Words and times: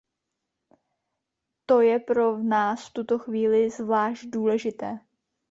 To 1.67 1.81
je 1.81 1.99
pro 1.99 2.41
nás 2.43 2.89
v 2.89 2.93
tuto 2.93 3.19
chvíli 3.19 3.69
zvlášť 3.69 4.25
důležité. 4.29 4.99